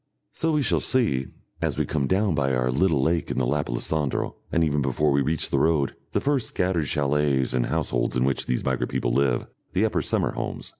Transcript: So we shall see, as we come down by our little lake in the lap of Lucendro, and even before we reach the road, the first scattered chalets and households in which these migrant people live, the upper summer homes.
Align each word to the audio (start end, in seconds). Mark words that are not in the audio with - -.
So 0.31 0.53
we 0.53 0.63
shall 0.63 0.79
see, 0.79 1.27
as 1.61 1.77
we 1.77 1.85
come 1.85 2.07
down 2.07 2.33
by 2.33 2.55
our 2.55 2.71
little 2.71 3.03
lake 3.03 3.29
in 3.29 3.37
the 3.37 3.45
lap 3.45 3.69
of 3.69 3.75
Lucendro, 3.75 4.33
and 4.51 4.63
even 4.63 4.81
before 4.81 5.11
we 5.11 5.21
reach 5.21 5.51
the 5.51 5.59
road, 5.59 5.95
the 6.13 6.19
first 6.19 6.47
scattered 6.47 6.87
chalets 6.87 7.53
and 7.53 7.67
households 7.67 8.15
in 8.17 8.23
which 8.23 8.47
these 8.47 8.65
migrant 8.65 8.89
people 8.91 9.11
live, 9.11 9.45
the 9.73 9.85
upper 9.85 10.01
summer 10.01 10.31
homes. 10.31 10.69